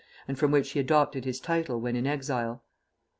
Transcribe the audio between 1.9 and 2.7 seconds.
in exile.